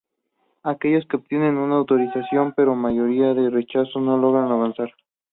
Aquellos 0.63 1.05
que 1.05 1.17
obtienen 1.17 1.57
una 1.57 1.75
autorización, 1.75 2.53
pero 2.57 2.73
mayoría 2.73 3.35
de 3.35 3.51
rechazos, 3.51 4.01
no 4.01 4.17
logran 4.17 4.51
avanzar. 4.51 4.91